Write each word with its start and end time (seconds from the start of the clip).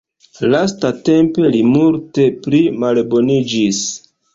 Lastatempe 0.53 1.53
li 1.57 1.61
multe 1.75 2.29
pli 2.49 2.67
malboniĝis. 2.87 3.89